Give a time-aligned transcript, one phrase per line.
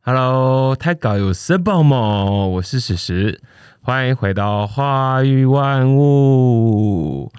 [0.00, 2.24] Hello，太搞有声爆吗？
[2.24, 3.40] 我是史实，
[3.82, 7.30] 欢迎回到花语万物。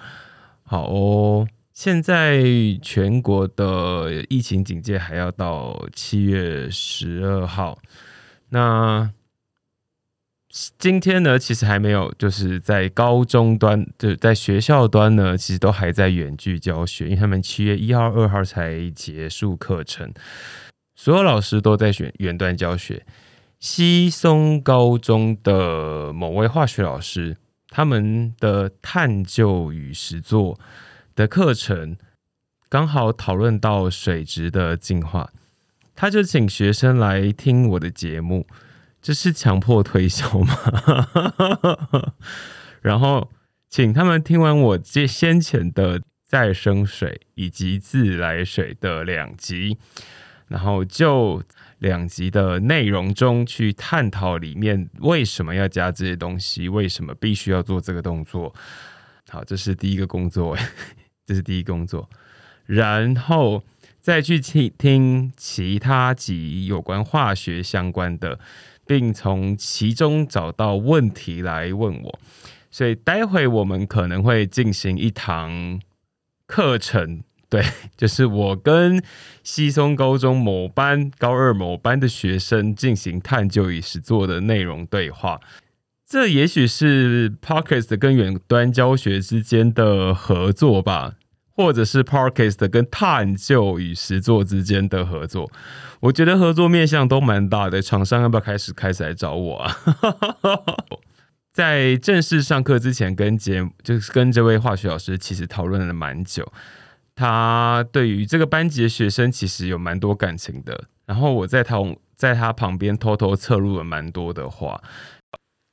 [0.62, 2.44] 好哦，现在
[2.80, 7.78] 全国的疫情警戒还要到七月十二号。
[8.50, 9.10] 那
[10.78, 20.12] 今天呢，其实还没有，就是在高中端，就在学校端呢，其实都还在远距教学，因为他们七月一号、二号才结束课程。
[21.02, 23.06] 所有老师都在选远端教学。
[23.58, 27.38] 西松高中的某位化学老师，
[27.70, 30.60] 他们的探究与实作
[31.14, 31.96] 的课程
[32.68, 35.30] 刚好讨论到水质的净化，
[35.96, 38.46] 他就请学生来听我的节目，
[39.00, 40.54] 这是强迫推销吗？
[42.82, 43.30] 然后
[43.70, 49.78] 请他们听完我这先前的再生水以及自来水的两集。
[50.50, 51.40] 然后就
[51.78, 58.52] 两集的内容中去探讨里面为什么要加这些东西，为什么必须要做这个动作。
[59.28, 60.56] 好，这是第一个工作，
[61.24, 62.10] 这是第一个工作。
[62.66, 63.62] 然后
[64.00, 68.40] 再去听听其他集有关化学相关的，
[68.84, 72.18] 并从其中找到问题来问我。
[72.72, 75.80] 所以待会我们可能会进行一堂
[76.46, 77.22] 课程。
[77.50, 77.62] 对，
[77.98, 79.02] 就是我跟
[79.42, 85.40] 西松高中某班高二某班的学生进行探究与实作的内容对话。
[86.06, 91.14] 这也许是 Podcast 跟远端教学之间的合作吧，
[91.54, 95.50] 或者是 Podcast 跟探究与实作之间的合作。
[96.00, 99.76] 我觉得合作面向都蛮大的，厂商要不要开始开始来找我啊？
[101.52, 106.52] 在正式上课之前，跟节就是跟这位化学老师其实讨论了蛮久。
[107.20, 111.76] 他对于这个班级的学生其实有蛮多感情的，然后我在他
[112.16, 114.82] 在他旁边偷偷侧录了蛮多的话，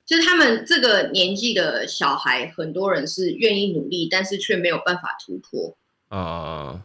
[0.06, 5.78] 就是他们这个年纪的小孩，很多人是愿意努力，但是却没有办法突破。
[6.10, 6.82] 呃。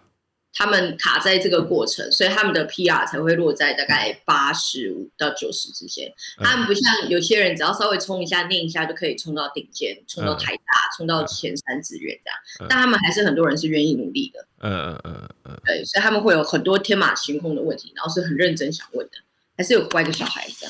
[0.54, 6.12] 他们卡在这个过程，所以他们的 PR 才会落在大概八十五到九十之间。
[6.38, 10.62] 他们不像有些人，只要稍微冲一下、念一下就可以冲到顶尖、冲到台大、
[10.96, 12.68] 冲到前三志愿这样。
[12.68, 14.46] 但他们还是很多人是愿意努力的。
[14.60, 15.60] 嗯嗯嗯嗯。
[15.64, 19.12] 对，所以他们会有很多天马行空的问题，然后是很认真想问的，
[19.56, 20.66] 还是有乖的小孩子。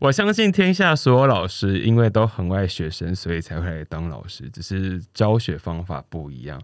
[0.00, 6.62] 我相信天下所有老师，因为都很爱学生，所以才会来当老师，只是教学方法不一样。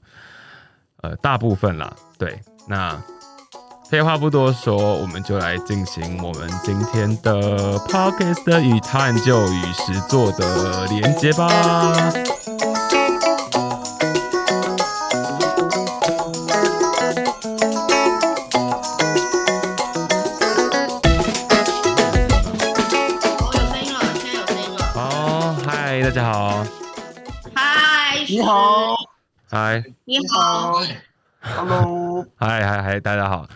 [1.04, 2.98] 呃，大部分啦，对，那
[3.91, 11.47] 废话不多说，我们就来进行我们今天的 podcast 与探究与实作的连接吧。
[11.47, 11.92] 好，
[23.53, 24.78] 有声音了，现在有声音了。
[24.94, 26.65] 好，嗨，大家好。
[27.54, 29.14] 嗨，你好。
[29.54, 30.81] 嗨，你好
[31.41, 33.48] ，Hello，嗨嗨嗨，大家好，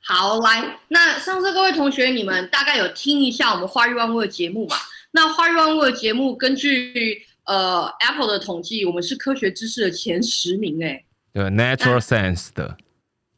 [0.00, 4.76] 好来，那上次各位同学，你们大概有听一下我们花语万物的节目嘛？
[5.10, 11.04] 那花语万物的节目，根据呃 Apple 的统计，我们是科学知识的前十名，哎，
[11.34, 12.74] 对，Natural Sense 的，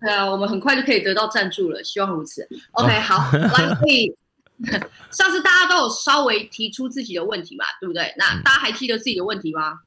[0.00, 2.48] 对啊，我们很快就可以得到赞助了，希望如此。
[2.70, 4.14] OK，好，来，可以，
[5.10, 8.14] 上次大家都有稍微提出自己的问题嘛，对不对？
[8.16, 9.80] 那大家还记得自己的问题吗？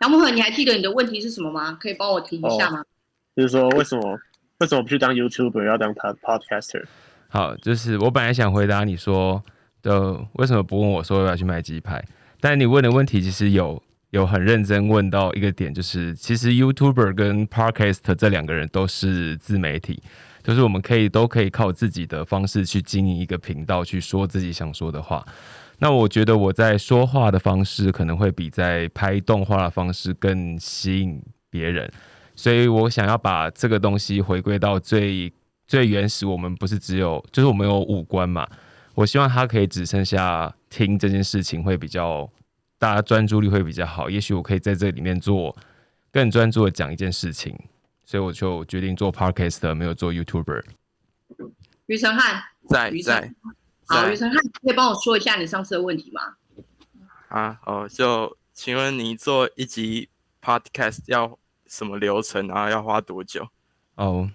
[0.00, 1.76] 杨木恒，你还记得你的问题是什么吗？
[1.80, 2.82] 可以帮我提一下吗？
[3.36, 4.18] 就是说，为什么
[4.58, 6.84] 为什么不去当 YouTuber，要当 Pod Podcaster？
[7.28, 9.42] 好，就是我本来想回答你说
[9.82, 12.02] 的，为什么不问我说要不要去卖鸡排？
[12.40, 20.02] 但你问的问题其实有有很认真问到一个点，就是其实 YouTuber 跟 Podcast 这两个人都是自媒体，
[20.42, 25.22] 就是我们可以都可以靠自己的方式去经营一个频道，去说自己想说的话。
[25.82, 31.90] 那我觉得我在说话的方式可能会比在拍动画的方式更吸引别人，
[32.36, 35.32] 所以我想要把这个东西回归到最
[35.66, 36.26] 最原始。
[36.26, 38.46] 我们不是只有，就是我们有五官嘛？
[38.94, 42.30] 我希望它可以只剩下听这件事情会比较，
[42.78, 44.10] 大家专注力会比较好。
[44.10, 45.56] 也许我可以在这里面做
[46.12, 47.58] 更专注的讲一件事情，
[48.04, 50.62] 所以我就决定做 podcast，没有做 YouTuber。
[51.86, 53.32] 于承翰在在。
[53.90, 56.22] 好，余承汉，可以帮我说一下你上次的问题吗？
[57.26, 60.08] 啊，哦，就请问你做一集
[60.40, 62.70] podcast 要什么流程啊？
[62.70, 63.48] 要花多久？
[63.96, 64.30] 哦，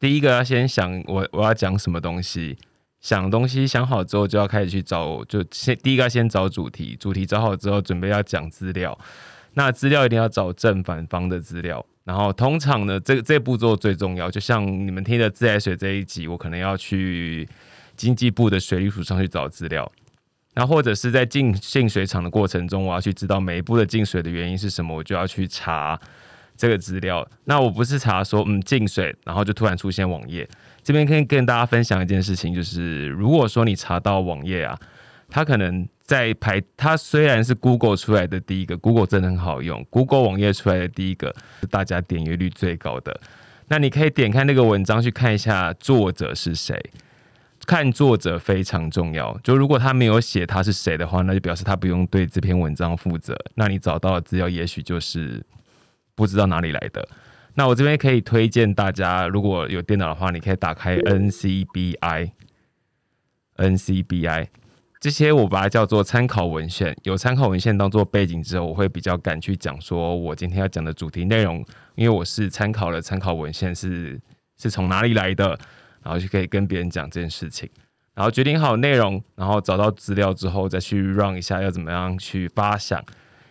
[0.00, 2.56] 第一个要先想我我要讲什么东西，
[3.02, 8.98] 想东西想好之后就要开始去找，就先第一个要先找主题，主题找好之后准备要讲资料，
[9.52, 17.46] 那资料一定要找正反方的资料，然后通常呢，这这步骤最重要，就像你们听的自来水这一集，我可能要去
[17.96, 19.90] 经济部的水利署上去找资料，
[20.54, 25.98] 那或者是在进进水厂的过程中，我要去知道每一步的进水的原因是什么，我就要去查
[26.56, 27.26] 这个资料。
[27.44, 30.48] 那我不是查说嗯进水，然后就突然出现网页。
[30.82, 34.78] 这边可以跟大家分享一件事情，就是如果说你查到网页啊，
[35.28, 35.88] 它可能。
[36.06, 43.20] 在排，它虽然是 Google 出来的第一个，Google 真的很好用，Google 网页出来的第一个是大家点阅率最高的。
[43.66, 46.80] 那你可以点开那个文章去看一下作者是谁，
[47.66, 49.36] 看作者非常重要。
[49.42, 53.36] 就如果他没有写他是谁的话，那就表示他不用对这篇文章负责。
[53.56, 55.44] 那你找到的资料也许就是
[56.14, 57.08] 不知道哪里来的。
[57.54, 62.32] 那我这边可以推荐大家，如果有电脑的话，你可以打开 NCBI，NCBI。
[64.98, 71.64] 这些我把它叫做参考文献，有参考文献当做背景之后，我会比较敢去讲说我今天要讲的主题内容，
[71.94, 74.20] 因为我是参考了参考文献是
[74.58, 75.58] 是从哪里来的，
[76.06, 77.68] 然后就可以跟别人讲这件事情，
[78.14, 83.04] 然后决定好内容，然后找到资料之后再去 run 一下要怎么样去发想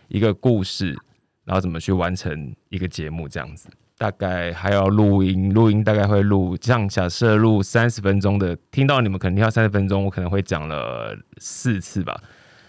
[0.08, 0.96] 一个故事，
[1.44, 3.68] 然后怎么去完成一个节目这样子。
[3.98, 12.18] 大概还要录音，录音大概会录，像假设录三十分钟的，听到你们可能听到三十分钟，我可能会讲了四次吧，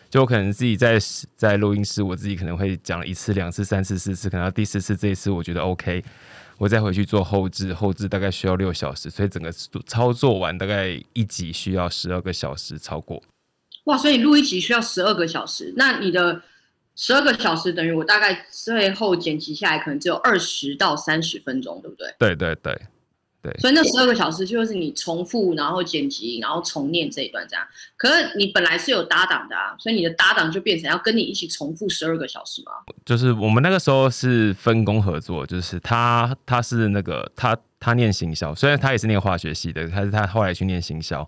[0.10, 0.98] 就我可能自己在
[1.36, 6.02] 在录音室，我自己可能会讲一次、两次、三次、四次，可能到第四次这一次我觉得 OK，
[6.58, 9.52] 我再回去做后置，后置大概需要六小时，所以整个
[9.86, 13.22] 操作完大概一集需要十二个小时超过。
[13.86, 16.42] 哇，所以录一集需要十二个小时，那你的？
[17.00, 22.12] 十二个小时等于我大概最后剪辑下来可能只有二十到三十分钟，对不对？
[22.18, 22.82] 对对对
[23.42, 23.54] 对。
[23.60, 27.66] 所以那十二个小时就是你重复，然后剪辑，然后重念这一段这样。
[27.96, 32.72] 可是你本来是有搭档的啊，所以你的搭档就变成要跟你一起重复十二个小时吗？
[33.06, 41.28] 就是我们那个时候是分工合作，就是他他是那个他他念行销，虽然他也是念化学系的，但是他后来去念行销。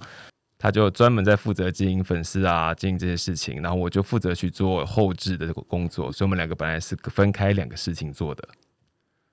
[0.62, 8.46] 他就专门在负责经营粉丝啊，经营这些事情，然后我就负责去做后置的这个工作，所以我们两个本来是分开两个事情做的。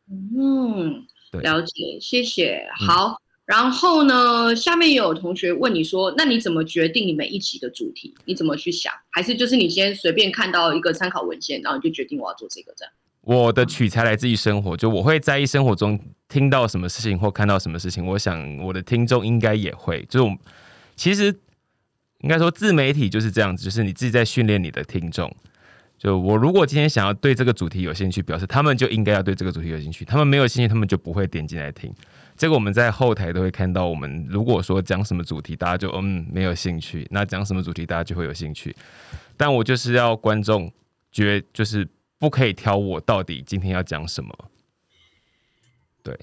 [0.09, 1.05] 嗯，
[1.43, 2.67] 了解，谢谢。
[2.79, 8.15] 好，然后呢，下面有同学问你说，那你怎么决定你们一集的主题？
[8.25, 8.93] 你怎么去想？
[9.11, 12.93] 还是就是你先随便看到一个参考文献，然后你就决定我要做这个这样？
[13.23, 15.99] 我的取材来自于生活，就我会在意生活中
[16.29, 20.37] 听到什么事情或看到什么事情，我想我的听众应该也会，就是我。
[20.95, 21.27] 其实
[22.21, 25.31] 应该说，自媒体就是这样子，就是你自己在训练你的听众。
[25.99, 30.05] 就我如果今天想要对这个主题有兴趣，表示他们就应该要对这个主题有兴趣。
[30.05, 31.93] 他们没有兴趣，他们就不会点进来听。
[32.37, 33.87] 这个我们在后台都会看到。
[33.87, 38.77] 我们如果说讲什么主题，大家就嗯没有兴趣，那讲什么主题大家就会有兴趣。
[39.39, 40.71] 但我就是要观众
[41.11, 41.89] 觉，就是
[42.19, 44.31] 不可以挑我到底今天要讲什么。
[46.03, 46.15] 对。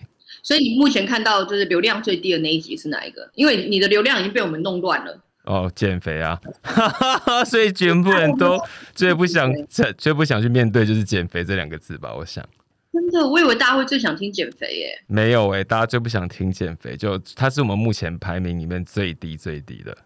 [0.43, 3.27] 所以你目前看到就是流量最低的那一集是哪一个？
[3.33, 5.23] 因为你的流量已经被我们弄乱了。
[5.43, 6.39] 哦，减肥啊，
[7.45, 8.57] 所以全部人都
[8.93, 12.13] 最不想、最最不想去面对就是减肥这两个字吧？
[12.15, 12.43] 我想。
[12.93, 15.03] 真的，我以为大家会最想听减肥耶。
[15.07, 19.97] 没有哎，大家最不想听减肥，就它是我们目前排名里面最低最低的。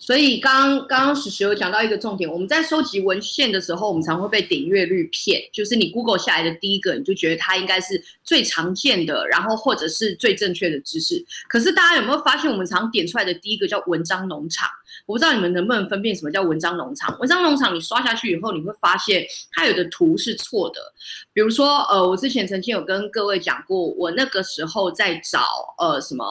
[0.00, 11.22] 所以刚刚刚史实有讲到一个重点，我们在收集文献的时候，我们常会被点阅率骗，就是你 Google 下来的第一个，你就觉得它应该是最常见的，然后或者是最正确的知识。
[11.50, 14.70] 可是大家有没有发现，我们常点出来的第一个叫文章农场？
[15.04, 17.14] 我不知道你们能不能分辨什么叫文章农场？
[17.18, 20.80] 文章农场你刷下去以后，你会发现它有的图是错的。
[21.34, 25.44] 比如说，呃，我之前曾经有跟各位讲过，我那个时候在找
[25.76, 26.24] 呃什么。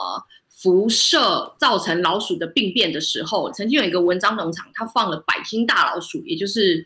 [0.61, 6.85] 辐射造成老鼠的病变的时候，曾经有一个文章农场，它放了百斤大老鼠，也就是。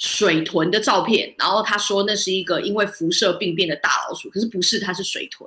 [0.00, 5.46] 水豚的照片，然后他说那是一个因为辐射病变的大老鼠，可是不是，它是水豚。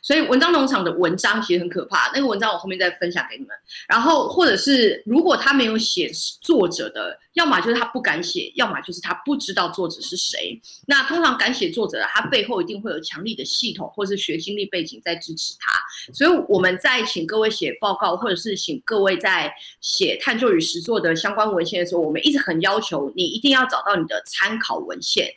[0.00, 3.50] 所以文章农场的文章其实很可怕，那个文章我后面再分享给你们。
[3.88, 6.08] 然后或者是如果他没有写
[6.40, 10.60] 作者的，要么就是他不敢写，要么就是他不知道作者是谁。
[10.86, 15.72] 那通常敢写作者的，他背后一定会有强力的系统或是学经历背景在支持他。
[16.14, 23.87] 所以我们在请各位写报告，或者是请各位在写探究与实作的相关文献的时候，我们一直很要求你一定要找到。
[23.88, 25.28] 到你的参考文献，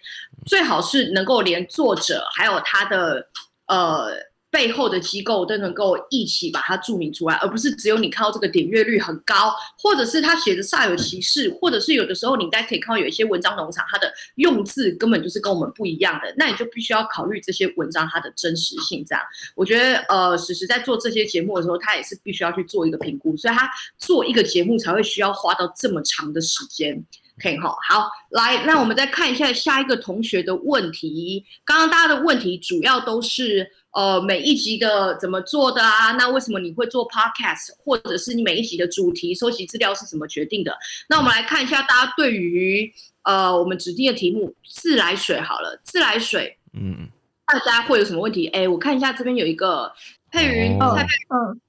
[0.45, 3.27] 最好是能够连作者还有他的
[3.67, 4.31] 呃。
[4.51, 19.05] 背后的机构都能够一起把它注明出来，而不是只有你看到这个点阅率很高，或者是他写的煞有其事，或者是有的时候你大家可以看到有一些文章农场，它的用字根本就是跟我们不一样的，那你就必须要考虑这些文章它的真实性。
[19.07, 19.23] 这样，
[19.55, 27.01] 我觉得呃，史实在做这些节目的时候，他也是必须要去做一个评估，所以他做一个节目才会需要花到这么长的时间。
[27.39, 31.43] 可以哈，好，来，那我们再看一下下一个同学的问题。
[31.65, 36.11] 刚刚大家的问题主要都是，呃，每一集的怎么做的啊？
[36.11, 40.77] 那为什么你会做 podcast，或者是你每一集的主题收集资料是怎么决定的？
[41.09, 42.91] 那我们来看一下大家对于，
[43.23, 47.09] 呃，我们指定的题目自来水好了，自来水，嗯，
[47.47, 48.47] 大家会有什么问题？
[48.49, 49.91] 哎，我看一下这边有一个
[50.31, 51.61] 佩云，蔡佩，嗯，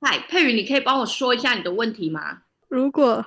[0.00, 2.38] 嗨，佩云，你可以帮我说一下你的问题吗？
[2.68, 3.22] 如果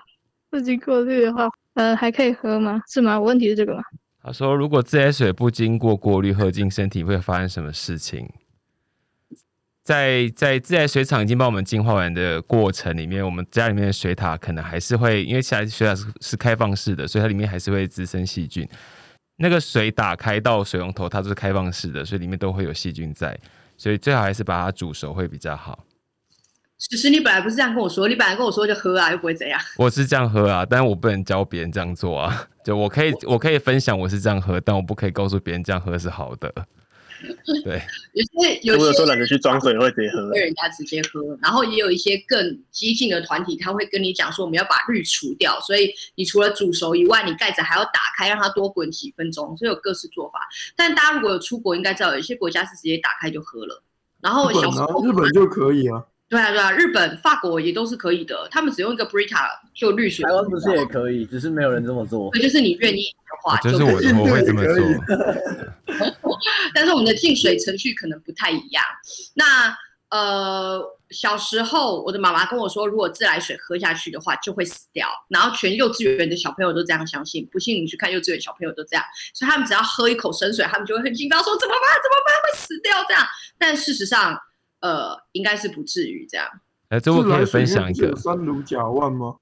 [0.50, 1.48] 自己过滤的话。
[1.74, 2.82] 呃，还可以喝吗？
[2.88, 3.20] 是吗？
[3.20, 3.82] 我问题是这个吗？
[4.22, 8.30] 他说，如果自来水不经过过滤喝进身体，会发生什么事情？
[9.84, 18.66] 在在自来水厂已经帮我们净化完的过程里面，我们家里面的水塔可能还是会，因为现在水塔是是开放式的，所以它里面还是会滋生细菌。
[19.36, 23.38] 那个水打开到水龙头，它都是开放式的，所以里面都会有细菌在，
[23.76, 25.84] 所以最好还是把它煮熟会比较好。
[26.90, 29.60] 其实你本来不是这样跟我说，你本来跟我说就喝啊，又不会怎样。
[29.78, 32.48] 我是这样喝啊，但是我不能教别人这样做啊。
[32.64, 36.54] 就我可以，我可以分享我是这样喝，但我不可以告诉别人这样喝是好的。
[37.64, 41.22] 对，有些有些懒得去装水会直接喝，被人家直接喝。
[41.42, 49.56] 然后也有一些更激进的团体，他会跟你讲说，我们要把氯除掉，所以你除了煮熟以外，你盖子还要打开，让它多滚几分钟。
[49.56, 50.40] 所以有各式做法。
[50.76, 53.82] 但大家如果有出国，应该知道有一些国家是直接打开就喝了。
[54.20, 56.04] 然后小时候日本就可以啊。
[56.34, 58.48] 对啊，对啊，日本、法国也都是可以的。
[58.50, 60.26] 他们只用一个 Brita 就滤水。
[60.26, 62.32] 台湾不是也可以，只是没有人这么做。
[62.32, 64.76] 对，就是你愿意的话，就是我我会这么做。
[66.74, 68.84] 但是我们的净水程序可能不太一样。
[69.36, 69.78] 那
[70.10, 75.08] 呃，小时候我的妈妈跟我说，如果自来水喝下去的话就会死掉。
[75.30, 77.48] 然后全幼稚园的小朋友都这样相信。
[77.52, 79.06] 不信你去看幼稚园小朋友都这样。
[79.36, 81.82] 所以他们只要喝一口生水，他们就会很紧张，说怎么办？
[82.02, 82.34] 怎么办？
[82.42, 83.24] 会死掉这样。
[83.60, 84.36] 但事实上。
[84.84, 86.46] 呃，应该是不至于这样。
[86.90, 89.38] 哎，这我可以分享一个三氯甲烷吗？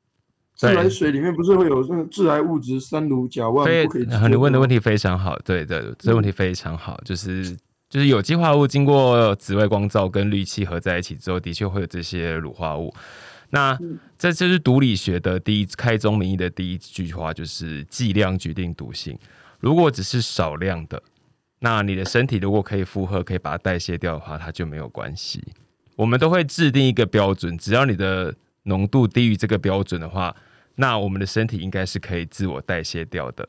[0.56, 3.66] 自来水里面不是会有那个致癌物质三氯甲烷？
[3.66, 3.88] 非，
[4.30, 5.36] 你问的问题非常好。
[5.40, 7.58] 对对，这问题非常好，就是
[7.90, 12.94] 就是有机化物经过紫外光照跟氯气合在一起之后，的确会有这些乳化物。
[13.50, 13.76] 那
[14.20, 19.18] 这就是毒理学的第一开宗明义的第一句话，就是剂量决定毒性。
[19.60, 21.02] 如果只是少量的。
[21.64, 25.44] 那你的身体如果可以负荷，可以把它代谢掉的话，它就没有关系。
[25.96, 30.36] 我们都会制定一个标准，只要你的浓度低于这个标准的话，
[30.74, 33.48] 那我们的身体应该是可以自我代谢掉的。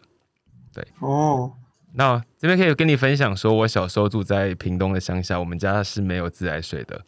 [0.75, 1.55] 对，哦，
[1.95, 7.03] 那这边可以跟你分享说，我小时候住在屏东的乡下，我们家是没有自来水的，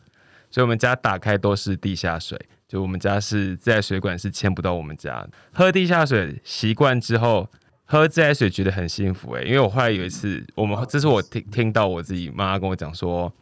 [0.50, 7.50] 所以我们家打开都是地下水，就我们家是自来水管是牵不到我们家，喝地下水习惯之后。
[7.86, 13.32] 喝自来水觉得很幸福哎，因为我后来有一次，我们这是我听听到我自己妈妈跟我讲说，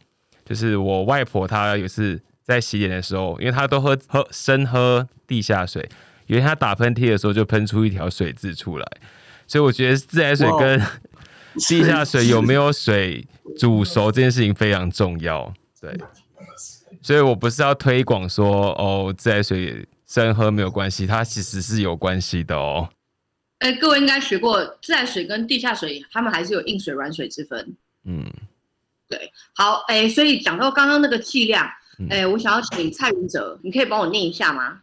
[0.45, 5.89] 就是我外婆她有一次在洗脸的时候，因为她都喝喝生喝地下水，
[6.27, 8.87] 因为她打喷嚏的时候就喷出一条水渍出来，
[9.47, 10.81] 所以我觉得自来水跟
[11.69, 13.25] 地下水有没有水
[13.57, 15.95] 煮熟这件事情非常重要，对，
[17.01, 22.89] 所以我不是要推广说哦自来水生喝没有关系，它其实是有关系的哦。
[23.63, 27.73] 哎，各位应该学过自来水跟地下水，它们还是有硬水、软水之分。
[28.03, 28.29] 嗯，
[29.07, 29.31] 对。
[29.55, 31.65] 好，哎，所以讲到刚刚那个剂量，
[32.09, 34.81] 哎，我想要请蔡云哲，你可以帮我念一下吗？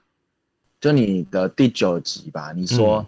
[0.81, 3.07] 就你的第九集吧，你说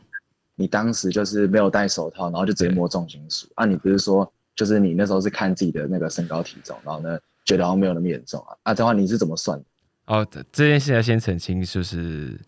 [0.57, 3.65] 你当时就是没有戴手套，然后就直接摸重金属啊？
[3.65, 8.55] 你不是说就是你那时候是看自己的那个身高体重，然后呢觉得好像没有那么严重啊？
[8.65, 9.65] 啊，这话你是怎么算的？
[10.05, 12.39] 哦，这件事要先澄清，就是。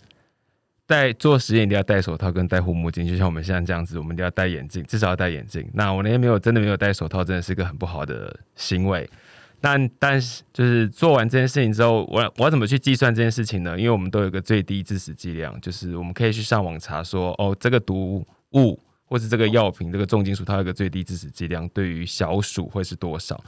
[0.86, 5.68] 戴做实验一定要戴手套跟戴护目镜，就像我们现在这样子，我们一定要戴眼镜，至少要戴眼镜。
[5.72, 9.08] 那我那天没有，真的没有戴手套，真的是一个很不好的行为。
[9.60, 13.78] 但但是就是做完这件事情之后，我我要怎么去计算这件事情呢？
[13.78, 18.22] 因为我们都有一个最低致死剂量，就是我们可以去上网查说，哦，这个毒
[18.52, 23.42] 物或是这个药品，这个重金属它有个最低致死剂量，对于小鼠会是多少？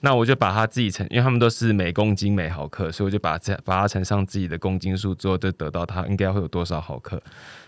[0.00, 7.20] 那我就把它自己乘，因为他们都是每公斤每毫克，所以我就把这把它乘上自己的公斤数之后，就得到它应该会有多少毫克。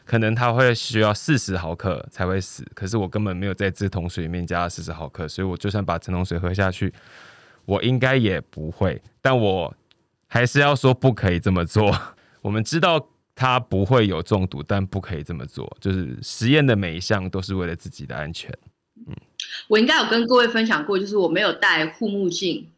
[0.04, 6.92] 可能它会需要四十毫克才会死，可是我根本没有在这桶水里面加四十毫克，所以我就算把这桶水喝下去，
[7.64, 9.00] 我应该也不会。
[9.20, 9.74] 但我
[10.26, 11.94] 还是要说不可以这么做。
[12.40, 15.76] 我们知道它不会有中毒，但不可以这么做。
[15.80, 18.50] 就是实验的每一项都是为了自己的安全。
[19.68, 22.68] 我应该有跟各位分享过，就是我没有戴护目镜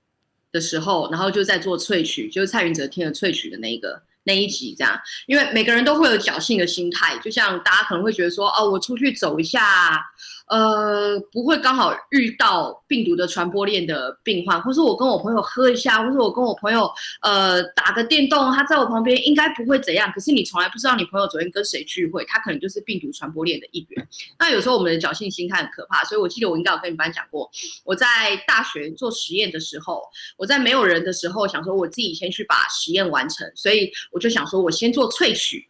[0.52, 4.98] 的时候，然后就在做萃取，就是蔡云哲听了萃取的那个那一集这样。
[5.26, 10.02] 因为每个人都会有侥幸的心态，就像大家可能会觉得说，哦，我出去走一下，
[10.50, 16.90] 呃，不会刚好遇到病毒的传播链的病患，或是我跟我朋友喝一下，或是我跟我朋友
[17.22, 20.10] 呃打个电动，他在我旁边应该不会怎样。
[20.12, 24.08] 可是你从来不知道你朋友昨天跟谁聚会，他可能就是病毒传播链的一员。
[24.40, 27.48] 那有时候我们的侥幸心态很可怕，所以我记得我应该有跟你们班讲过，
[27.84, 30.02] 我在大学做实验的时候，
[30.36, 35.69] 我在没有人的时候想说我自己先去把实验完成，所以我就想说我先做萃取。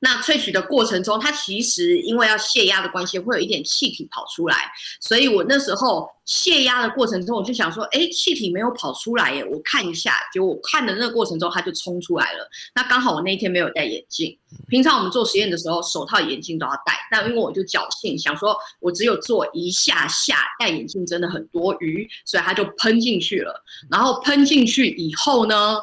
[0.00, 4.56] 那萃取的过程中，它其实因为要泄压的关系，会有一点气体跑出来。
[5.00, 10.12] 所以我那时候泄压的过程中，我就想说，哎，气体没有跑出来耶，我看一下。
[10.32, 12.48] 结果我看的那个过程中，它就冲出来了。
[12.74, 14.36] 那刚好我那一天没有戴眼镜。
[14.68, 16.98] 平常我们做实验的时候，手套、眼镜都要戴。
[17.10, 23.64] 但因为我就侥幸想说，我只有做一下下，戴眼镜真的很多余，所以它就喷进去了。
[23.90, 25.78] 然后喷进去以后呢？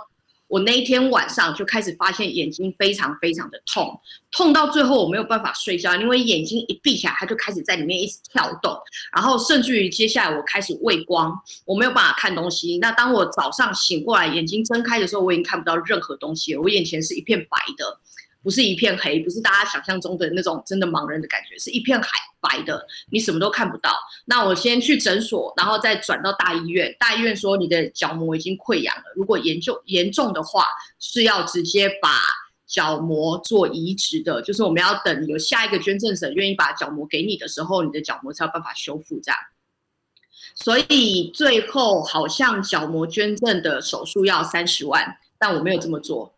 [0.48, 4.00] 我那一天晚上就开始发现眼睛非常非常的痛，
[4.32, 8.78] 痛到最后我没有办法睡觉，因为眼睛一闭起来，它就开始在里面一直跳动，
[9.16, 11.34] 然后甚至于接下来我开始畏光，
[11.66, 12.78] 我没有办法看东西。
[12.78, 18.00] 那当我早上醒过来，眼睛睁开的时候，我已经看不到任何东西，我眼前是一片白的。
[18.44, 22.10] 不是一片黑，不是大家想象中的那种真的盲人的感觉，是一片海
[22.42, 23.92] 白的，你什么都看不到。
[24.26, 26.94] 那我先去诊所，然后再转到大医院。
[27.00, 30.66] 大医院说你的角膜已经溃疡了，如果严重严重的话，
[31.00, 32.10] 是要直接把
[32.68, 39.40] 角膜做移植的，就是我们要等有下一个捐赠者愿意把角膜给你的时候，你的角膜才有办法修复这样。
[40.56, 46.36] 所以最后好像角膜捐赠的手术要三十万，但我没有这么做。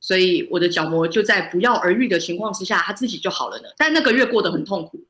[0.00, 3.68] 所以我的角膜就在不药而愈的情况之下，它自己就好了呢。
[3.76, 5.04] 但那个月过得很痛苦，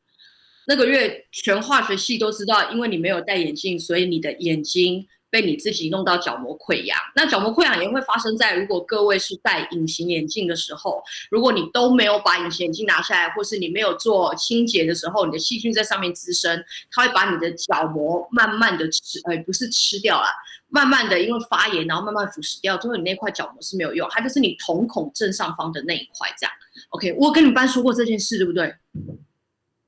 [0.66, 5.06] 那个月全化学系都知道，因为你没有戴眼镜，所以你的眼睛。
[5.30, 20.28] 被你自己弄到角膜溃疡，那角膜溃疡也会发生在如果各位是戴隐形眼镜的时候，如果你都没有把隐形眼镜拿下来，或是你没有做清洁的时候，你的细菌在上面滋生，它会把你的角膜慢慢的吃，呃，不是吃掉了，
[20.68, 26.52] 慢慢的因为发炎，然后慢慢腐蚀掉，最后你那块角膜是没有用，它就是你瞳孔正上方的那一块这样。
[26.90, 28.74] OK，我跟你们班说过这件事，对不对？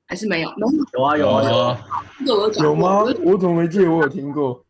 [0.07, 0.49] 还是没有？
[0.93, 1.79] 有啊有啊有啊，
[2.59, 3.03] 有吗？
[3.23, 4.65] 我怎么没记得我有听过？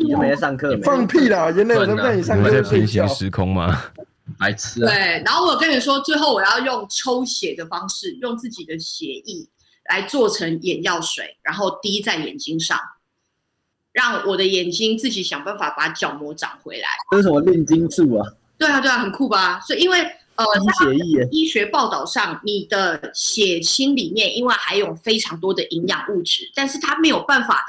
[0.00, 0.76] 你就没在上课？
[0.82, 1.50] 放屁啦！
[1.50, 2.50] 原来我在带你上课。
[2.50, 3.76] 在平行时空吗？
[4.38, 4.80] 白痴。
[4.80, 9.48] 对，然后我跟你说，最后我要用抽血的方式，用自己的血液
[9.90, 12.78] 来做成眼药水，然后滴在眼睛上，
[13.94, 16.88] 让我的眼睛自己想办法把角膜长回来。
[17.10, 18.28] 这是什么炼金术啊？
[18.58, 19.58] 对啊，对啊，很酷吧？
[19.60, 19.98] 所以因为
[20.34, 20.44] 呃，
[20.78, 27.64] 血液医学报道上，你的血清里面因为含有非常多的营养物质，但是它没有办法。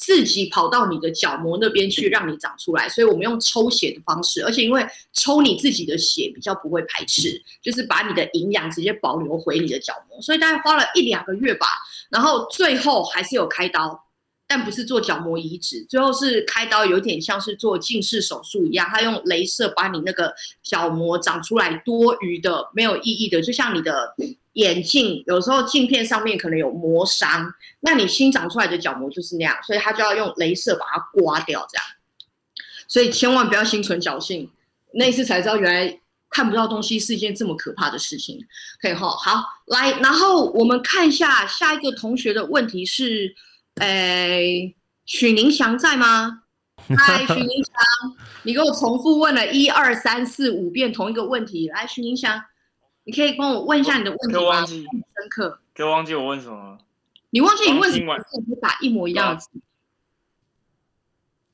[0.00, 2.88] 自己跑到你的角膜那边去，让你长出来。
[2.88, 10.22] 所以我们用抽血的方式，而且因为抽你自己的血比较不会排斥，就是把你的营养直接保留回你的角膜。
[10.22, 11.66] 所以大概花了一两个月吧，
[12.10, 14.02] 然后最后还是有开刀，
[14.48, 24.14] 但不是做角膜移植，最后是开刀，有点像是做近视手术一样，他用镭射把你那个角膜长出来多余的、没有意义的，就像你的。
[24.54, 31.86] 眼镜有时候镜片上面可能有磨伤，那你新长出来的角膜就是那样，所以他就要用镭射把它刮掉，这样。
[32.88, 34.50] 所以千万不要心存侥幸，
[34.94, 38.44] 那次才知道原来看不到东西是一件这么可怕的事情。
[38.82, 43.32] 可以哈，好来，然后我们看一下下一个同学的问题是，
[43.80, 46.42] 诶，许宁祥在吗？
[46.96, 47.74] 嗨，许宁祥，
[48.44, 52.42] 你给我重复问了一二三四五遍同一个问题，来，许宁祥。
[53.04, 54.42] 你可以帮我问一下你的问题吗？
[54.42, 55.60] 忘记深刻。
[55.74, 56.78] 可忘记我问什么？
[57.30, 58.16] 你忘记你问什么？
[58.46, 59.48] 你打一模一样的字。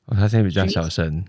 [0.05, 1.23] 哦，他现在比较小声，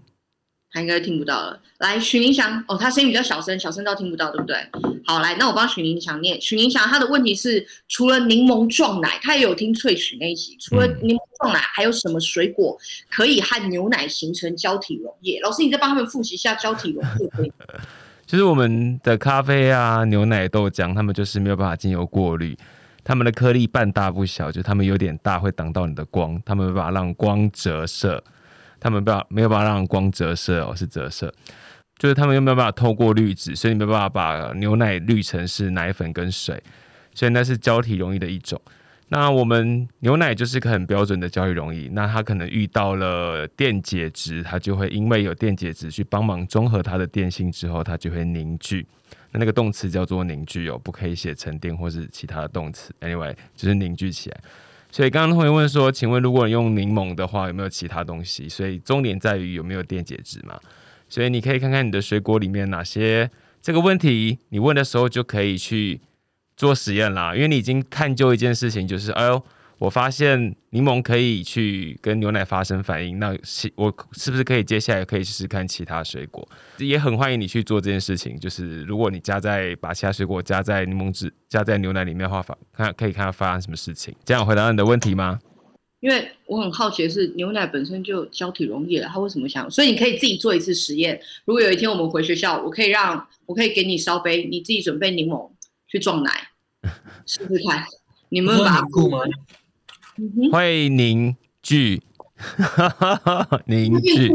[0.76, 1.58] 他应该听不到了。
[1.78, 4.58] 来，许宁祥，哦，他声音比较小声，小声到听不到，对不对？
[5.06, 6.38] 好，来，那我帮许宁祥念。
[6.38, 10.54] 许宁祥他的问题是，除了柠檬撞奶，他也有听萃取那一集。
[10.60, 12.76] 除了柠檬撞奶，还有什么水果
[13.08, 15.40] 可以和牛奶形成胶体溶液？
[15.42, 17.50] 老师，你再帮他们复习一下胶体溶液可以。
[18.26, 22.54] 就是我们的咖啡啊、牛奶、豆浆，他们就是没有办法经由过滤，
[23.02, 28.22] 他们的颗粒半大不小，就他们有点大会挡到你的光，他们没办法让光折射，
[28.86, 31.34] 他们不没有办法让光折射哦，是折射，
[31.98, 36.62] 就是他们又没有办法透过滤纸，所以你没办法把牛奶滤成是奶粉跟水，
[37.12, 38.62] 所以那是胶体容易的一种。
[39.08, 48.86] 那我们牛奶就是个很标准的交易容易，那它可能遇到了电解质，它就会因为有电解质去帮忙中和它的电性之后，它就会凝聚。
[49.32, 52.94] 那那个动词叫做凝聚哦，不可以写沉淀或是其他的动词。
[53.00, 54.40] Anyway，就是凝聚起来。
[54.96, 58.48] 所以刚刚同学问说，请问如果用柠檬的话，有没有其他东西？
[58.48, 60.58] 所以重点在于有没有电解质嘛？
[61.06, 63.30] 所以你可以看看你的水果里面哪些
[63.60, 66.00] 这个问题，你问的时候就可以去。
[66.56, 69.44] 做实验啦，因为你已经探究一件事情，就是哎呦。
[69.78, 73.36] 我发现柠檬可以去跟牛奶发生反应，那
[73.74, 76.48] 我是不是可以接下来可以试试看其他水果？
[76.78, 78.38] 也很欢迎你去做这件事情。
[78.40, 84.14] 就是如果你加在把其他水果加在柠檬汁、加在牛奶里面的话，发看可以看它发生什么事情。
[84.24, 85.38] 这样回答你的问题吗？
[86.00, 89.70] 因为我很好奇的是，牛奶本身就胶体溶液了，它为什么想？
[89.70, 91.20] 所以你可以自己做一次实验。
[91.44, 95.50] 如果有一天我们回学校，我可以让我可以给你烧杯，你自己准备柠檬
[95.86, 96.48] 去撞奶，
[97.26, 97.84] 试试看。
[98.28, 99.20] 你们把酷吗？
[100.52, 102.02] 会凝聚，
[103.66, 104.28] 凝聚。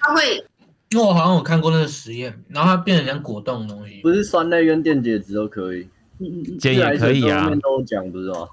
[0.00, 0.44] 它会，
[0.90, 4.00] 因为我好像有看过那个实验，然后它变成像果冻的东西。
[4.02, 7.50] 不是酸类跟电解质都可以，嗯嗯嗯，也可以啊。
[7.62, 8.48] 都讲不是吗？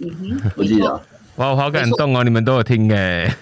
[0.00, 0.86] 嗯哼，我记得。
[1.36, 2.24] 哇，我好感动哦！
[2.24, 3.32] 你们都有听哎。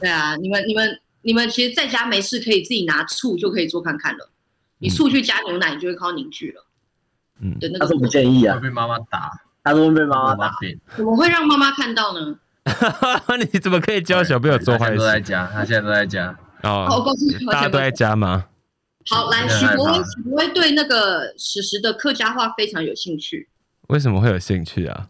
[0.00, 4.30] 对啊，你们你们你们其实在家没事可以自己拿醋就可以做看看了。
[4.78, 6.66] 你醋去加牛奶，你就会靠凝聚了。
[7.40, 9.30] 嗯，他说不建议啊，会被妈妈打。
[9.64, 10.52] 他说被妈妈打，
[10.96, 12.36] 怎么会让妈妈看到呢？
[13.52, 14.98] 你怎么可以教小朋友做坏事？
[14.98, 16.36] 都在家，他现在都在家。
[16.62, 17.04] 哦，
[17.50, 18.46] 大家都在家吗？
[19.06, 23.48] 好，来许博威，许博威对那个史实的客家话非常有兴趣。
[23.88, 25.08] 为什么会有兴趣啊？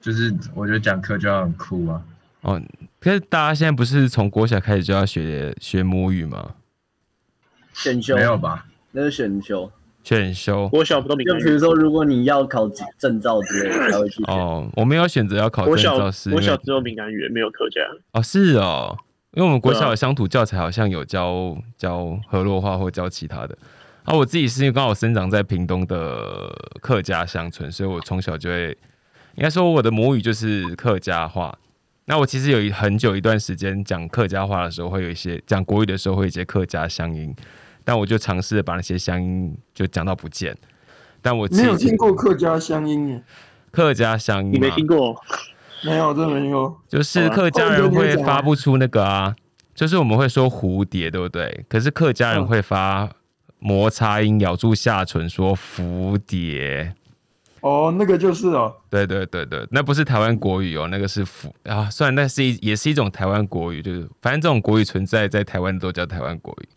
[0.00, 2.02] 就是我觉得讲客家很酷啊。
[2.42, 2.62] 哦，
[3.00, 6.54] 可是大家现在不是从国小开始就要学学母语吗？
[7.74, 8.66] 选修没有吧？
[8.92, 9.70] 那是选修。
[10.06, 17.80] 选修，我小不都就比如说，如果你要考证照之类的，才会去哦，我没有选择要考证照，是我小只有闽南语，没有客家。
[18.12, 18.96] 哦，是哦，
[19.32, 23.58] 因为我们国小的乡土教材好像有教教河洛话或教其他的。
[24.04, 28.68] 啊，我自己是因为刚好生长在屏东的客家乡村，所以我从小就会，
[29.34, 31.58] 应该说我的母语就是客家话。
[32.04, 37.34] 那我其实有一很久一段时间讲客家话的时候，会有一些讲国语的时候会有一些客家乡音。
[37.86, 40.56] 但我就尝试把那些乡音就讲到不见，
[41.22, 43.22] 但我没有听过客家乡音耶。
[43.70, 45.14] 客家乡音你没听过？
[45.84, 46.76] 没有，真的没有。
[46.88, 49.36] 就是客家人会发不出那个啊，
[49.72, 51.64] 就是我们会说蝴蝶，对不对？
[51.68, 53.08] 可是客家人会发
[53.60, 56.92] 摩擦音，咬住下唇说蝴蝶。
[57.60, 58.74] 哦，那个就是哦。
[58.90, 66.68] 对对对对，那不是台湾国语哦，那个是福啊，虽然那是一也是一种台湾国语，就是反正这种国语存在在台湾都叫台湾国语。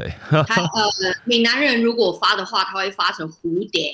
[0.00, 0.10] 对，
[0.48, 3.92] 他呃，闽南人如果发的话，他会发成蝴蝶。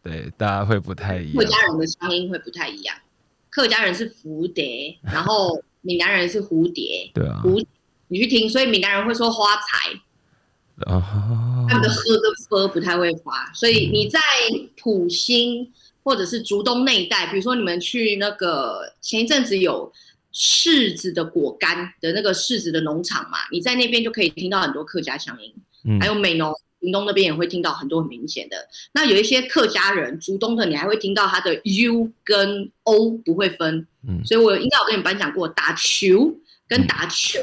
[0.00, 1.34] 对，大家会不太一样。
[1.34, 2.96] 客家人的声音会不太一样，
[3.50, 7.10] 客家人是蝴蝶，然后闽南人是蝴蝶。
[7.14, 7.66] 对啊，蝴，
[8.06, 9.90] 你去听，所以闽南人会说花财。
[10.86, 11.02] 哦。
[11.68, 14.20] 他们的喝跟喝不太会发，所以你在
[14.80, 15.68] 普兴
[16.04, 19.92] 或者是竹东那一带，比如说你们去那个前一阵子有。
[20.32, 28.56] 柿子的果干的那个柿子的农场嘛，你在那边就可以听到很多客家乡音，还有美浓、屏东那边也会听到很多很明显的。
[28.92, 36.34] 那有一些客家人，竹东的你还会听到他的 U 跟 O 不会分，嗯，所以我应该有跟你颁奖过，打球
[36.68, 37.40] 跟打球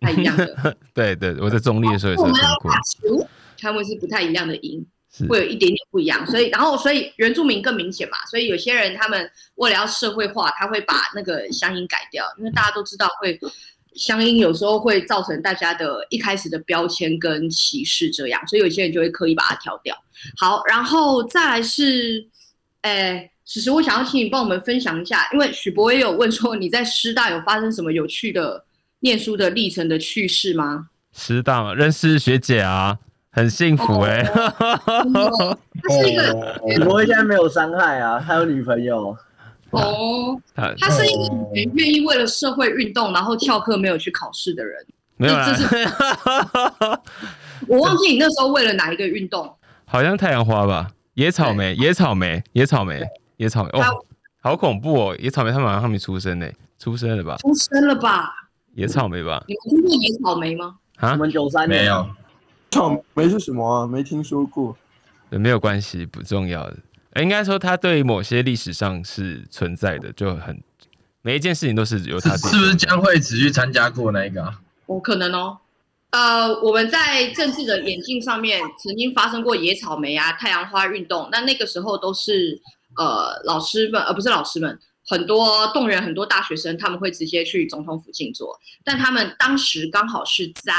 [0.00, 0.76] 不太一样的。
[0.94, 3.26] 对对，我在中立的时候也是打球
[3.60, 4.86] 他们是不太一样的音。
[5.26, 13.38] 会有一点点不一样，所以然后所以原住民更明显嘛，所以有些人他们为了要社会化，他会把那个乡音改掉，因为大家都知道会
[13.94, 19.96] 乡音有时候会造成大家的一开始的标签跟歧视这样，所以有些人就会刻意把它挑掉。
[20.36, 22.24] 好，然后再来是，
[22.82, 28.64] 诶，其实我想要请你帮我们分享一下，因为许博也有问说你在师大有发生什么有趣的
[29.00, 30.90] 念书的历程的趣事吗？
[31.12, 32.98] 师大认识学姐啊。
[33.30, 39.16] 很幸福哎，他是一个，许博现在没有伤害啊，他有女朋友。
[39.70, 44.84] 哦，他是一个愿意为了社会运动，然后翘课没有去考试的人。
[45.18, 45.54] 没有啊，
[47.68, 49.54] 我忘记你那时候为了哪一个运动？
[49.84, 53.02] 好像太阳花吧，野草莓，野草莓，野草莓，
[53.36, 53.70] 野草莓。
[53.72, 53.82] 哦，
[54.40, 57.36] 好恐怖哦，野草莓他们好像还没出生呢，出生了吧？
[57.36, 58.32] 出生了吧？
[58.74, 59.44] 野草莓吧？
[59.46, 60.76] 你们听过野草莓吗？
[60.96, 62.08] 啊，我们九三年没有。
[62.70, 63.86] 草莓是什么啊？
[63.86, 64.76] 没听说过。
[65.30, 66.76] 没有关系，不重要的。
[67.16, 70.62] 应该说，它对某些历史上是存在的，就很
[71.22, 72.36] 每一件事情都是由它。
[72.36, 74.54] 是不是江惠子去参加过那一个？
[74.86, 75.58] 我可能哦。
[76.10, 81.28] 呃，我们在政治的眼镜上面曾经发生过野草莓啊、太阳花运动。
[81.32, 82.58] 那那个时候都是
[82.96, 88.58] 呃老师们，而不是老师们，很多动员很多大学生，他们会直接去总统府静坐。
[88.84, 90.72] 但他们当时刚好是在。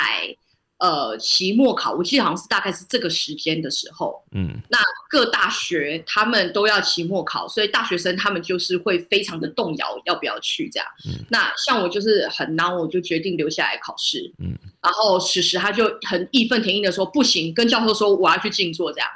[0.79, 4.77] 呃，期末考，我记得好像是大概是这个时间的时候，嗯，那
[5.09, 10.87] 各大学他们都要期末考，所以大学生他们就是会非常的动摇要不要去这样。
[11.27, 14.31] 那像我就是很难，我就决定留下来考试。
[14.39, 19.09] 嗯，然后此时他就很义愤填膺的说不行，跟教授说我要去静坐这样。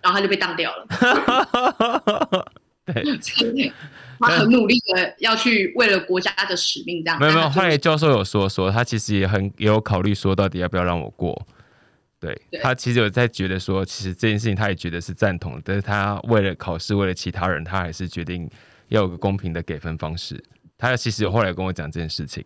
[0.00, 0.86] 然后他就被当掉了。
[2.84, 3.02] 对，
[4.20, 7.18] 他很努力的要去为了国家的使命这样。
[7.18, 11.46] 没有没有，后来教授有说说，他其实也很也有考虑说，到底要不要让我过。
[12.20, 18.48] 对他其实有在觉得说，其实这件事情他也觉得是赞同，但是他为了考试，为了其他人，他还是决定
[18.88, 20.40] 要有个公平的给分方式。
[20.78, 22.44] 他其实后来跟我讲这件事情，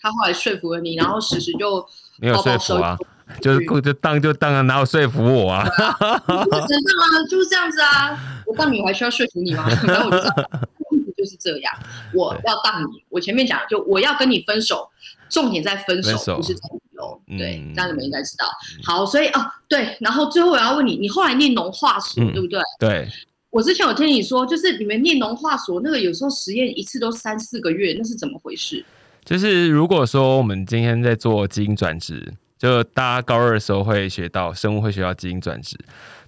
[0.00, 1.86] 他后来说服了你，然后实时就
[2.18, 2.96] 没有说服啊，
[3.42, 5.62] 就是就当就当啊，哪有说服我啊？
[5.68, 7.24] 真的吗？
[7.30, 8.35] 就是这样子啊！
[8.46, 9.68] 我当你我还需要说服你吗？
[9.86, 11.74] 然后我就就是这样，
[12.14, 14.88] 我要当你，我前面讲就我要跟你分手，
[15.28, 16.60] 重点在分手，不是在。
[17.26, 18.46] 对，这样你们应该知道。
[18.82, 22.58] 好，所以哦，对，然后最后我要问你，你后来念农化所，对不对？
[22.78, 23.08] 对。
[23.50, 28.84] 我之前有听你说，就是你们念农化所那个，有时候实验一次都三四个月，那是怎么回事？
[29.24, 35.76] 就是如果说我们今天在做基因转职，就大家高二的时候会学到生物会学到基因转殖。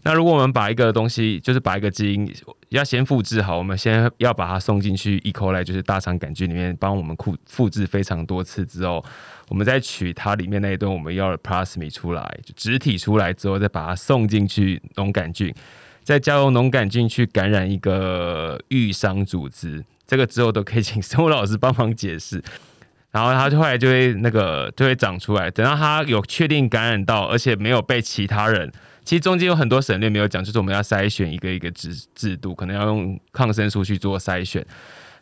[0.09, 2.35] 那如果我们把一个东西，就是把一个基因
[2.71, 5.31] 要先复制好，我们先要把它送进去 E.
[5.31, 9.05] coli，就是大肠杆菌里面，帮我们复复制非常多次之后。
[9.51, 15.55] 我们再取它里面那一段我们要的 p l a s m i 出来，就植体出来之后，再把它送进去农杆菌，
[16.03, 22.43] 再加入农杆菌去感染一个愈伤组织，这个之后都可以请生物老师帮忙解释。
[23.13, 28.73] 然后它就后来就会那个就会长出来，等到它有确定感染到，而且没有被其他人，
[29.09, 34.63] 其实中间有很多省略没有讲，就是我们要筛选一个一个制制度，可能要用抗生素去做筛选。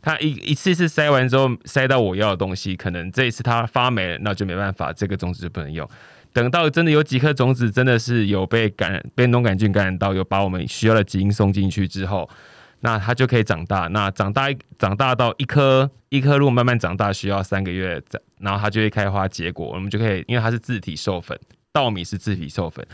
[0.03, 5.89] 他一一次次筛完之后，筛到我要的东西，可能这一次它发霉了，那就没办法，这个种子就不能用。
[6.33, 12.29] 等到真的有几颗种子真的是有被感染，被农杆菌感染到，有把我们需要的基因送进去之后，
[12.81, 13.87] 那它就可以长大。
[13.87, 18.03] 那长大长大到一颗一颗，如果慢慢长大需要三个月，
[18.41, 21.39] 然后它就会开花结果，我们就可以，因为它是自体授粉，
[21.71, 22.85] 稻米是自体授粉，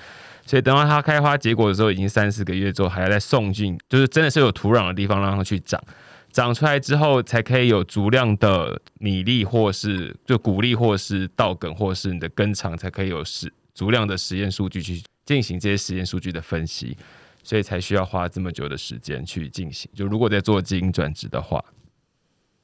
[0.44, 5.82] 所以等到它开花结果的时候，已经三四个月之后，还要再送进，就是真的是有土壤的地方让它去长。
[6.32, 16.96] 长出来之后，才可以有足量的米粒，或是就谷粒，或是稻梗，或是你的根长，才可以有实足量的实验数据去进行这些实验数据的分析，
[17.42, 19.90] 所以才需要花这么久的时间去进行。
[19.94, 21.62] 就如果在做基因转殖的话，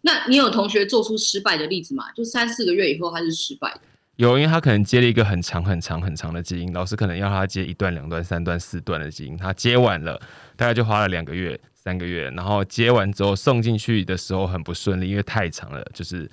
[0.00, 2.10] 那你有同学做出失败的例子吗？
[2.12, 3.80] 就三四个月以后他是失败的？
[4.18, 10.20] 有，因为他可能接了一个很长很长很长的基因，老师可能要他接一段、两段、三段、四段的基因，他接完了，
[10.56, 11.58] 大概就花了两个月。
[11.72, 16.30] 三个月，然后接完之后送进去的时候很不顺利，因为太长了，就是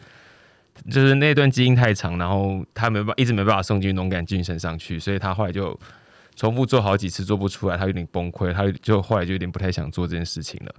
[0.92, 5.80] 就是那段基因太长，然后他没办一直没办法送进农杆菌身上去，所以他后来就
[6.36, 10.76] 重复做好几次做不出来，他有点崩溃，他就后来就有点不太想做这件事情了。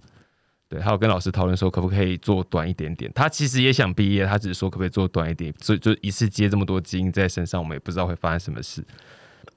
[0.69, 8.85] 对，还有跟老师讨论说可不可以做短一点点，他其实也想毕业，他只是说可不可以做短一点，所以就一次接这么多基因在身上，我们也不知道会发生什么事。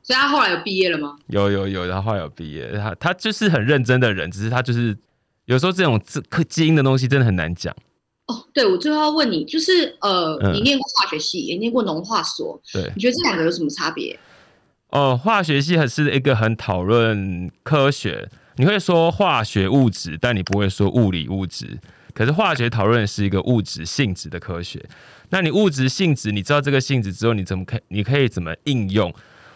[0.02, 1.18] 所以他后来有毕业了吗？
[1.28, 4.98] 有有有，他后来有毕业，他他就是很认真的人，只是他就是。
[5.46, 7.76] 有时候这种基基因的东西真的很难讲。
[8.28, 14.16] 哦，对，我最后要问你，就是呃，你念过化学系，也念过农化所，对，你觉得这两个有什么差别？
[14.90, 21.80] 哦，化学系还是一个很讨论科学，你会说化学物质，但你不会说物理物质。
[22.14, 24.84] 可是化学讨论是一个物质性质的科学，
[25.30, 29.14] 那你物质性质，你知道这个性质之后，你怎么可你可以怎么应用？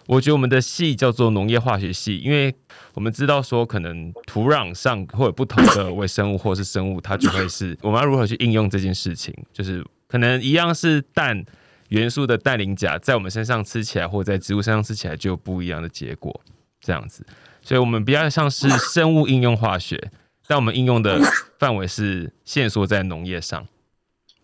[0.08, 2.56] 我觉得我们的系叫做农业化学系，因为
[2.94, 11.44] 我们知道说，可能土壤上会有不同的微生物或是生物，它就会是我们要如何去应用这件事情，就是可能一样是氮
[11.90, 16.40] 元素的氮磷钾，在我们身上吃起来，或在植物身上吃起来就有不一样的结果，
[16.80, 17.26] 这样子。
[17.64, 20.12] 所以，我们比较像是生物应用化学，
[20.48, 21.20] 但我们应用的
[21.58, 23.66] 范围是限缩在农业上。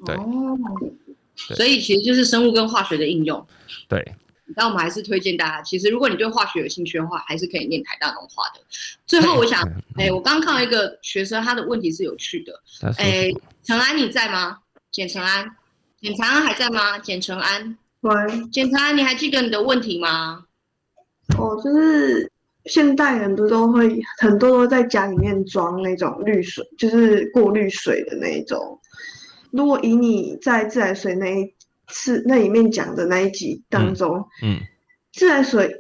[0.06, 0.16] 对，
[1.56, 3.46] 所以其实就是生物跟化学的应用。
[3.88, 4.16] 对。
[4.56, 8.60] 但我们还是推荐大家，其实如果你对化学有兴趣的话，还是可以念台大农化的。
[9.06, 9.62] 最后，我想，
[9.96, 12.60] 哎，我刚刚看到一个学生，他的问题是有趣的。
[12.98, 13.30] 哎，
[13.64, 14.58] 陈安你在吗？
[14.92, 15.48] 简陈安，
[16.02, 16.98] 简陈安还在吗？
[16.98, 18.12] 简陈安，喂，
[18.52, 20.46] 简陈安，你还记得你的问题吗？
[21.38, 22.32] 哦，就是
[22.70, 28.80] 现代人不都会很多都在家里面装那种滤水，就是过滤水的那一种。
[29.52, 31.54] 如果以你在自来水那一
[31.88, 34.60] 次那里面讲的那一集当中，嗯，
[35.12, 35.76] 自来水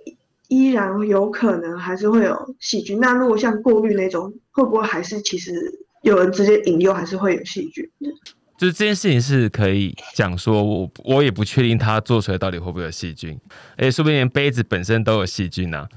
[0.47, 2.99] 依然有可能还是会有细菌。
[2.99, 5.53] 那如果像过滤那种，会不会还是其实
[6.01, 7.87] 有人直接饮用还是会有细菌？
[8.57, 13.39] 就是这件事情是可以讲说，我我也不确定它做出来到底会不会有细菌，
[13.77, 15.87] 哎，说不定连杯子本身都有细菌呢。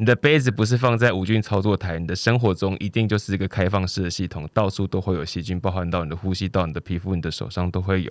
[0.00, 8.10] 你的杯子不是放在无菌操作台，你的生活中一定就是一个开放式的系统，到处都会有细菌，包含到你的呼吸道、你的皮肤、你的手上都会有。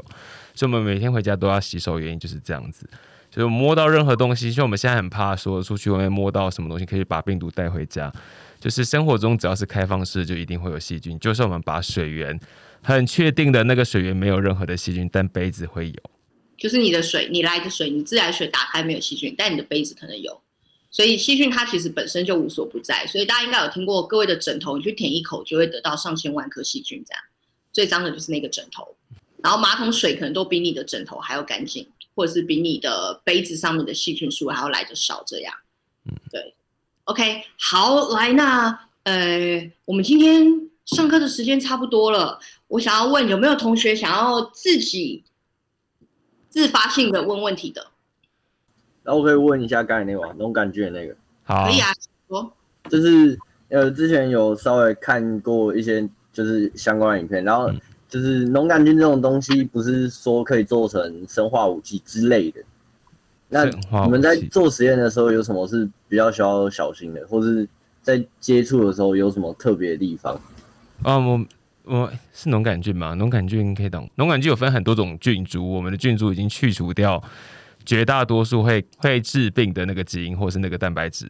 [0.54, 2.88] 所以，我们每天回家都要洗手，原因就是这样子。
[3.32, 8.14] 就是摸到任何东西，像我们现在很怕说出去外面摸到什么东西可以把病毒带回家。
[8.60, 11.18] 就是生活中只要是开放式，就一定会有细菌。
[11.18, 12.40] 就算我们把水源
[12.84, 15.96] 很确定的那个水源没有任何的细菌，但杯子会有。
[16.56, 20.40] 就是你的水，你来的水，你自来水打开没有细菌，但你的杯子可能有。
[20.92, 23.06] 所以细菌它其实本身就无所不在。
[23.08, 27.24] 所以大家应该有听过，各位的枕头，你去舔一口就会得到上千万颗细菌，这样
[27.72, 28.96] 最脏的就是那个枕头。
[29.44, 35.54] 然后马桶水可能都比你的枕头还要干净，或者是比你的杯子上面的细菌数还要来的少，这样。
[36.06, 36.54] 嗯，对。
[37.06, 42.40] OK，好，来，那呃，我们今天上课的时间差不多了。
[42.68, 45.24] 我想要问，有没有同学想要自己
[46.50, 47.88] 自发性的问问题的？
[49.04, 51.16] 那我可以问一下刚才那个那种感觉那个？
[51.44, 51.88] 好，可以啊。
[52.28, 52.52] 说，
[52.90, 53.38] 就是
[53.70, 57.72] 呃，之前有稍微看过一些就是相关的影片，然后
[58.08, 62.62] 就是农杆菌这种东西，不是说可以做成生化武器之类的。
[63.48, 67.68] 那你们在做实验的时候有什么是比较需要小心的，或是
[68.04, 70.40] 在接触的时候有什么特别的地方？
[71.02, 71.46] 啊，我
[71.86, 73.16] 我是农杆菌吗？
[73.16, 74.08] 农杆菌可以懂。
[74.16, 77.24] 农杆菌有分很多种菌株，我们的菌株已经去除掉
[77.86, 81.28] 绝大多数会会治病的那个基因或是那个蛋白质。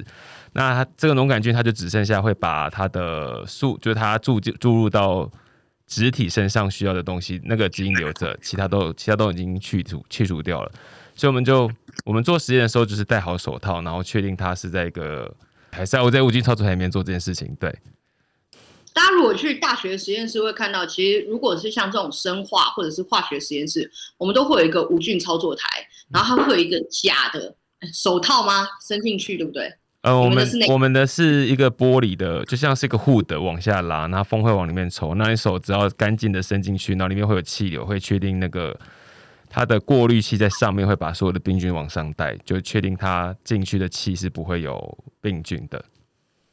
[0.53, 5.29] 那它这个农杆菌，它就只剩下会把它的素，就是它注就注入到
[5.85, 10.71] 植体身上需要的东西，那个基因留着，其他都其他都已经去除去除掉了。
[11.15, 11.69] 所以我们就
[12.05, 15.33] 我们做实验的时候，就是戴好手套，然后确定它是在一个
[15.71, 17.55] 还是我在无菌操作台里面做这件事情。
[17.59, 17.69] 对，
[18.93, 25.67] 大家如果去大学实验室会看到，其实如果是像这种生化或者是化学实验室，我们都会有一个无菌操作台，
[26.13, 27.55] 然后它会有一个假的
[27.93, 28.67] 手套吗？
[28.87, 29.73] 伸进去，对不对？
[30.01, 38.79] 呃，我们我们的是一个玻璃的，就像是一个护的往下拉，然后风会往里面抽，那你手只要干净的伸进去，然后里面会有气流，会确定那个。
[39.51, 45.83] 它的过滤器在上面会把所有的病菌往上带，就确定它进去的气是不会有病菌的。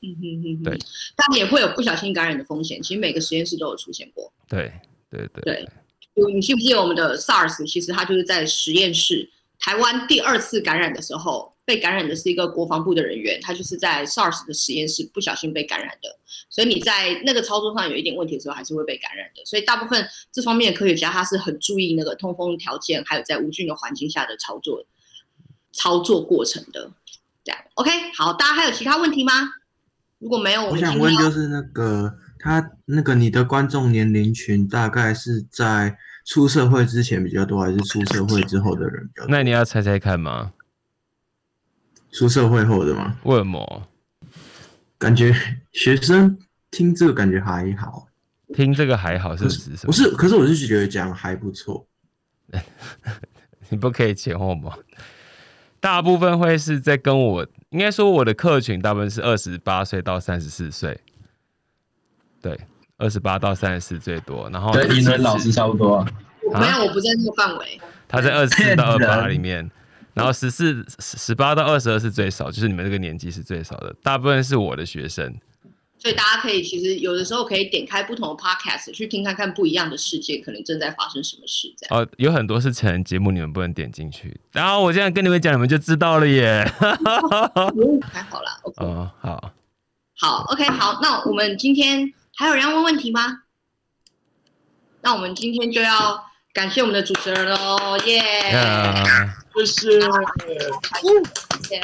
[0.00, 0.78] 嗯哼哼，对，
[1.14, 2.80] 但也会有不小心感染的风险。
[2.80, 4.32] 其实每个实验室都有出现过。
[4.48, 4.72] 对
[5.10, 5.68] 对对对，
[6.32, 7.70] 你记不记得我们的 SARS？
[7.70, 11.54] 其实它就是在实验室，台湾第二次感染的时候。
[11.66, 16.16] 被感染的是一个国防部的人员，他就是在 SARS 的实验室不小心被感染的，
[16.48, 19.44] 所以你在那个操作上有一点问题的时候，还是会被感染的。
[19.44, 24.86] 所以大部分这方面的科学家他是很注意那个通风条件，还有在无菌的环境下的操作
[25.72, 26.88] 操作过程的。
[27.42, 29.32] 这样 OK，好，大家还有其他问题吗？
[30.20, 39.30] 如果没有，我想问就是那个他那个你的观众年龄群大概是在出社会之前比较多，还是出社会之后的人比较多？
[39.30, 40.52] 那你要猜猜看吗？
[42.12, 43.16] 出社会后的吗？
[43.24, 43.88] 为什么？
[44.98, 45.34] 感觉
[45.72, 46.38] 学生
[46.70, 48.08] 听这个感觉还好，
[48.54, 49.86] 听这个还好是指什么？
[49.86, 51.86] 不是，可是我是觉得讲还不错。
[53.68, 54.76] 你不可以前后吗？
[55.78, 60.98] 大部分会是在跟我，应该说我的客群大部分是二十八岁到三十四岁，
[62.40, 62.58] 对，
[62.98, 64.48] 二十八到三十四最多。
[64.50, 66.06] 然后跟英文老师差不多。
[66.52, 67.80] 没有，我不在那个范围。
[68.08, 69.70] 他在二十四到 二八里面。
[70.14, 75.36] 然后十四、十八到二十二是最少，就是你们这个年纪是最少的，大部分是我的学生。
[75.98, 81.74] 所以大家可以其实有的时候可以点开不同的 podcast 去听看看不一样的世界可能正在发生什么事。
[81.76, 84.38] 这样哦，有很多是成人节目，你们不能点进去。
[84.52, 86.64] 然后我现在跟你们讲，你们就知道了耶。
[88.10, 88.76] 还好啦，OK。
[88.84, 89.52] 哦，好，
[90.18, 93.42] 好，OK，好，那我们今天还有人要问问题吗？
[95.02, 98.20] 那我们今天就要感谢我们的主持人喽，耶。
[99.54, 100.08] 谢谢，谢
[101.68, 101.80] 谢。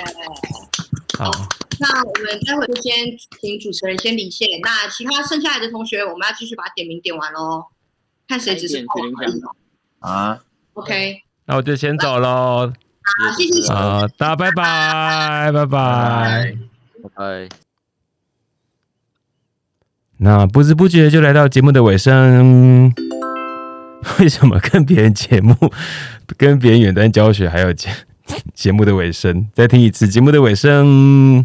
[1.18, 1.30] 好，
[1.78, 2.92] 那我们待会就先
[3.40, 4.48] 请主持人先离线。
[4.62, 7.64] 那其他剩下来的同学，我们要继续把点名点完喽。
[8.28, 8.84] 看谁只是
[10.00, 10.38] 啊
[10.74, 12.72] ？OK，那我就先走喽。
[13.04, 13.72] 好，谢谢。
[13.72, 16.56] 好，大家拜拜，拜拜，
[17.02, 17.48] 拜拜。
[20.24, 22.94] 那不知不觉就来到节目的尾声。
[24.20, 25.56] 为什么跟别人节目、
[26.38, 27.90] 跟别人远端教学还有节
[28.54, 29.48] 节目的尾声？
[29.52, 31.44] 再听一次节目的尾声。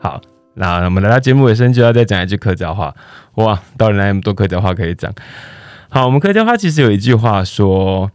[0.00, 0.22] 好，
[0.54, 2.94] 那我们来到节目尾声就要再讲一句客家话。
[3.34, 5.12] 哇，到底来那么多客家话可以讲？
[5.90, 8.10] 好，我们客家话其实有一句话说：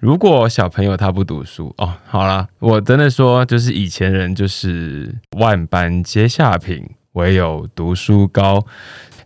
[0.00, 8.64] 如果小朋友他不读书哦，好了，我真的说，就是以前人就是万般皆下品，唯有读书高。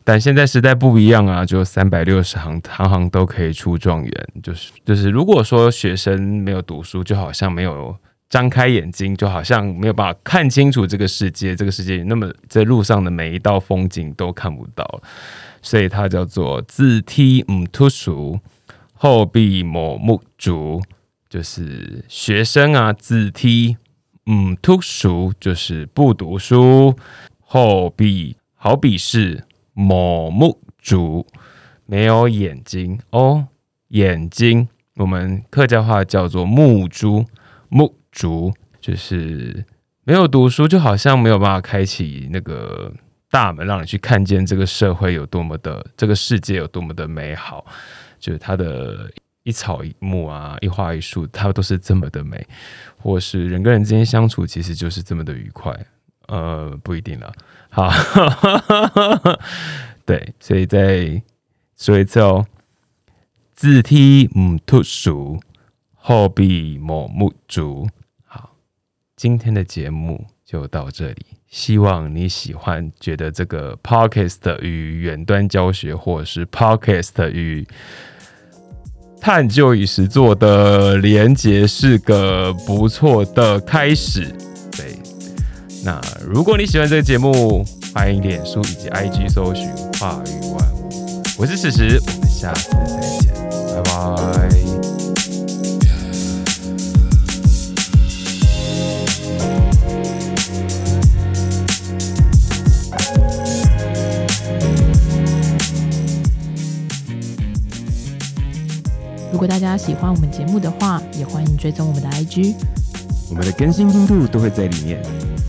[0.05, 4.29] 但现在时代不一样啊，就三百六十行，行行都可以出状元。
[4.43, 7.95] 就是就是，如果说学生没有读书，就好像没有
[8.31, 11.55] 张开眼睛，就好像没有办法看清楚这个世界。
[11.55, 15.03] 这个世界那么在路上的每一道风景都看不到，
[15.61, 18.41] 所以它叫做自踢唔突熟，
[18.95, 20.81] 后必莫木竹，
[21.29, 23.77] 就是学生啊，字梯，
[24.25, 26.97] 嗯，突书就是不读书，
[27.51, 29.43] 后笔好比是
[29.73, 31.27] 某木竹，
[31.87, 33.49] 没有眼睛哦，
[33.89, 37.25] 眼睛我们客家话叫做木珠，
[37.71, 39.65] 木竹就是
[40.05, 42.93] 没有读书，就好像没有办法开启那个
[43.31, 47.65] 大门，让你去看见这个社会有多么的，这个世界有多么的美好，
[48.21, 49.11] 就是它的。
[49.45, 52.47] 一草一木啊，一花一树，它都是这么的美，
[52.99, 55.75] 或是人跟人之间相处，其实就是这么的愉快。
[56.29, 57.33] 呃，不一定了。
[57.69, 57.91] 好，
[60.07, 61.21] 对，所以再
[61.77, 62.47] 说一次哦，
[63.55, 65.39] 字体唔突熟，
[65.95, 67.89] 后笔某木足。
[68.25, 68.51] 好，
[69.17, 77.67] 今天的节目就到这里，希望你喜欢，觉得这个 podcast 与远端教学，或者是 podcast 与。
[79.21, 84.33] 探究与实作的连接是个不错的开始。
[85.89, 87.65] 那如果你喜欢这个节目，
[87.95, 89.67] 欢迎脸书以及 IG 搜寻
[89.99, 91.23] “话语万物”。
[91.39, 93.33] 我是史实，我们下次再见，
[93.75, 94.51] 拜拜。
[109.33, 112.57] 如果大家喜欢我们节目的话，也欢迎追踪我们的 IG，
[113.31, 115.03] 我们的更新进度都会在里面，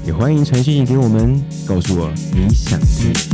[0.09, 3.28] 也欢迎传讯给我们，告诉我你想听。